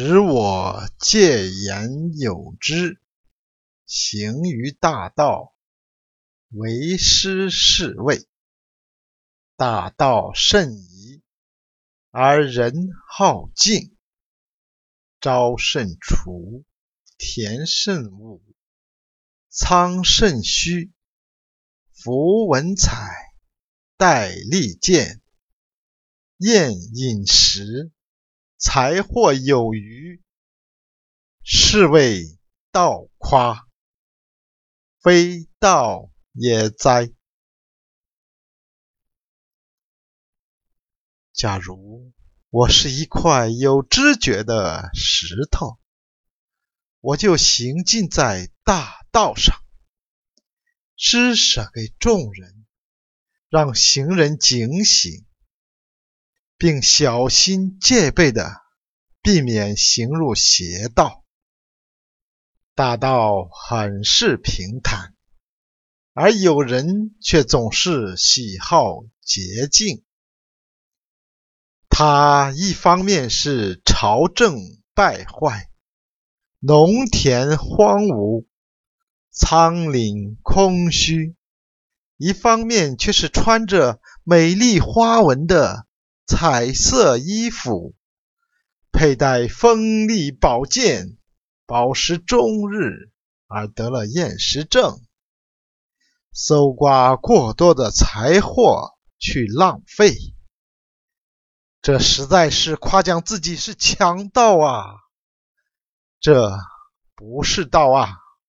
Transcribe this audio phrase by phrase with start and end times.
[0.00, 3.02] 使我戒言有之，
[3.84, 5.56] 行于大道，
[6.50, 8.28] 为师是谓。
[9.56, 11.20] 大道甚夷，
[12.12, 13.96] 而人好径。
[15.20, 16.64] 朝甚除，
[17.16, 18.40] 田甚芜，
[19.48, 20.92] 仓甚虚。
[21.90, 23.10] 夫文采，
[23.98, 25.20] 砥砺剑，
[26.36, 27.90] 宴饮食，
[28.58, 30.20] 财货有余，
[31.44, 32.24] 是谓
[32.72, 33.68] 道夸。
[35.00, 37.08] 非道也哉！
[41.32, 42.12] 假如
[42.50, 45.78] 我是一块有知觉的石头，
[46.98, 49.56] 我就行进在大道上。
[50.96, 52.66] 施舍给众人，
[53.48, 55.27] 让行人警醒，
[56.58, 58.60] 并小心戒备的
[59.22, 61.24] 避免行入邪道。
[62.74, 65.14] 大道很是平坦，
[66.12, 70.04] 而有人却总是喜好捷径。
[71.88, 74.58] 他一方面是朝政
[74.94, 75.70] 败坏，
[76.58, 78.46] 农田荒芜。
[79.30, 81.36] 苍岭空虚，
[82.16, 85.86] 一方面却是穿着美丽花纹的
[86.28, 87.94] 彩色衣服，
[88.92, 91.16] 佩戴锋利宝剑，
[91.66, 93.10] 饱食终日
[93.46, 95.00] 而得了厌食症，
[96.30, 100.14] 搜刮过多的财货去浪费，
[101.80, 104.96] 这实在是夸奖自己是强盗啊！
[106.20, 106.52] 这
[107.14, 108.18] 不是道啊！